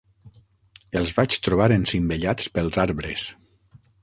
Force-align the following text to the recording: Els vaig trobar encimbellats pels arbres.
Els 1.01 1.13
vaig 1.19 1.37
trobar 1.49 1.67
encimbellats 1.77 2.49
pels 2.57 2.81
arbres. 2.87 3.29